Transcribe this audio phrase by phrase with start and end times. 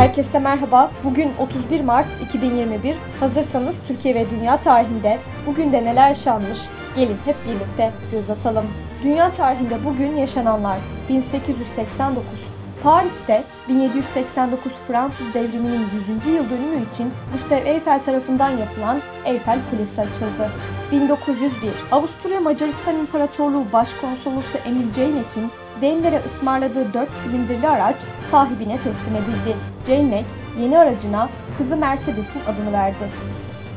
[0.00, 0.90] Herkese merhaba.
[1.04, 2.96] Bugün 31 Mart 2021.
[3.20, 6.58] Hazırsanız Türkiye ve dünya tarihinde bugün de neler yaşanmış?
[6.96, 8.64] Gelin hep birlikte göz atalım.
[9.04, 10.78] Dünya tarihinde bugün yaşananlar
[11.08, 12.49] 1889
[12.82, 15.86] Paris'te 1789 Fransız devriminin
[16.24, 16.26] 100.
[16.26, 20.50] yıl dönümü için Gustav Eiffel tarafından yapılan Eiffel Kulesi açıldı.
[20.92, 25.50] 1901 Avusturya Macaristan İmparatorluğu Başkonsolosu Emil Ceynek'in
[25.82, 27.96] Denler'e ısmarladığı 4 silindirli araç
[28.30, 29.56] sahibine teslim edildi.
[29.86, 30.24] Ceynek
[30.60, 31.28] yeni aracına
[31.58, 33.10] kızı Mercedes'in adını verdi.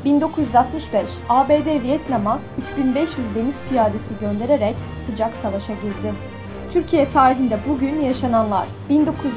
[0.06, 2.40] 1965 ABD Vietnam'a
[2.74, 4.76] 3500 deniz piyadesi göndererek
[5.08, 6.33] sıcak savaşa girdi.
[6.74, 9.34] Türkiye tarihinde bugün yaşananlar 1901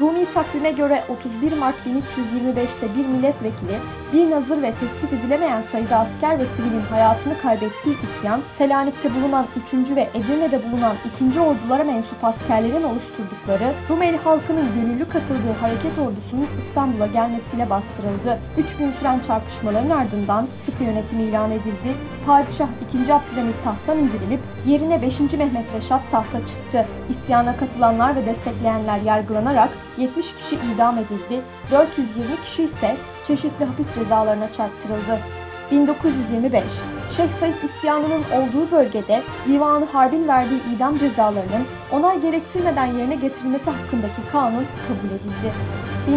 [0.00, 1.04] Rumi takvime göre
[1.42, 3.78] 31 Mart 1325'te bir milletvekili,
[4.12, 9.90] bir nazır ve tespit edilemeyen sayıda asker ve sivilin hayatını kaybettiği isyan, Selanik'te bulunan 3.
[9.96, 10.96] ve Edirne'de bulunan
[11.30, 11.40] 2.
[11.40, 18.38] ordulara mensup askerlerin oluşturdukları Rumeli halkının gönüllü katıldığı hareket ordusunun İstanbul'a gelmesiyle bastırıldı.
[18.58, 21.90] 3 gün süren çarpışmaların ardından sıkı yönetim ilan edildi.
[22.26, 23.14] Padişah 2.
[23.14, 25.20] Abdülhamit tahttan indirilip yerine 5.
[25.20, 26.77] Mehmet Reşat tahta çıktı.
[27.10, 34.52] İsyana katılanlar ve destekleyenler yargılanarak 70 kişi idam edildi, 420 kişi ise çeşitli hapis cezalarına
[34.52, 35.18] çarptırıldı.
[35.70, 36.62] 1925
[37.16, 44.22] Şeyh Said isyanının olduğu bölgede Divanı Harbin verdiği idam cezalarının onay gerektirmeden yerine getirilmesi hakkındaki
[44.32, 45.52] kanun kabul edildi.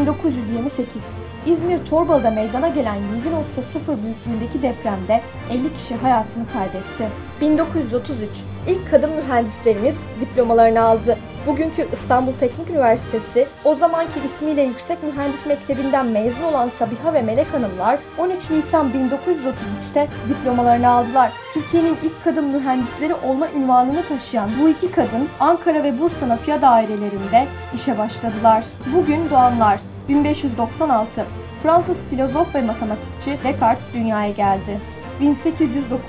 [0.01, 1.03] 1928
[1.45, 7.09] İzmir Torbalı'da meydana gelen 7.0 büyüklüğündeki depremde 50 kişi hayatını kaybetti.
[7.41, 8.29] 1933
[8.67, 11.17] ilk kadın mühendislerimiz diplomalarını aldı.
[11.47, 17.53] Bugünkü İstanbul Teknik Üniversitesi, o zamanki ismiyle Yüksek Mühendis Mektebi'nden mezun olan Sabiha ve Melek
[17.53, 21.31] Hanımlar 13 Nisan 1933'te diplomalarını aldılar.
[21.53, 27.47] Türkiye'nin ilk kadın mühendisleri olma ünvanını taşıyan bu iki kadın Ankara ve Bursa Nafya dairelerinde
[27.75, 28.63] işe başladılar.
[28.95, 29.79] Bugün doğanlar
[30.09, 31.25] 1596
[31.63, 34.79] Fransız filozof ve matematikçi Descartes dünyaya geldi.
[35.19, 36.01] 1809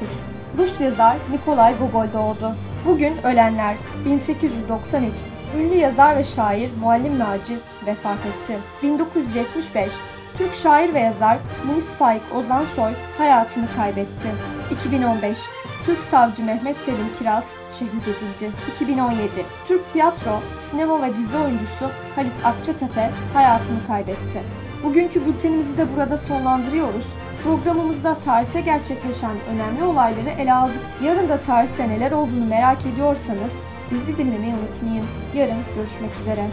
[0.58, 2.54] Rus yazar Nikolay Gogol doğdu.
[2.86, 5.12] Bugün ölenler 1893
[5.58, 8.58] Ünlü yazar ve şair Muallim Naci vefat etti.
[8.82, 9.92] 1975
[10.38, 14.28] Türk şair ve yazar Munis Faik Ozansoy hayatını kaybetti.
[14.70, 15.38] 2015
[15.86, 17.44] Türk savcı Mehmet Selim Kiraz
[17.78, 18.52] şehit edildi.
[18.74, 19.30] 2017
[19.68, 24.42] Türk tiyatro, sinema ve dizi oyuncusu Halit Akçatepe hayatını kaybetti.
[24.84, 27.04] Bugünkü bültenimizi de burada sonlandırıyoruz.
[27.44, 30.80] Programımızda tarihte gerçekleşen önemli olayları ele aldık.
[31.04, 33.52] Yarın da tarihte neler olduğunu merak ediyorsanız
[33.90, 35.04] bizi dinlemeyi unutmayın.
[35.34, 36.46] Yarın görüşmek üzere.